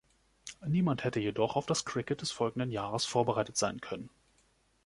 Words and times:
Niemand 0.65 1.03
hätte 1.03 1.19
jedoch 1.19 1.55
auf 1.55 1.67
das 1.67 1.85
Cricket 1.85 2.21
des 2.23 2.31
folgenden 2.31 2.71
Jahres 2.71 3.05
vorbereitet 3.05 3.55
sein 3.55 3.81
können. 3.81 4.09